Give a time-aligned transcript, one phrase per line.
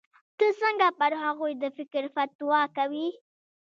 [0.37, 3.07] ته څنگه پر هغوى د کفر فتوا کوې.